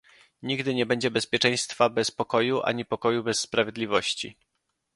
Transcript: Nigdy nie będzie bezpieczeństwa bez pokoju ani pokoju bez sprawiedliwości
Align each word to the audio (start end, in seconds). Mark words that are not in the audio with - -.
Nigdy 0.43 0.75
nie 0.75 0.85
będzie 0.85 1.11
bezpieczeństwa 1.11 1.89
bez 1.89 2.11
pokoju 2.11 2.61
ani 2.63 2.85
pokoju 2.85 3.23
bez 3.23 3.39
sprawiedliwości 3.39 4.37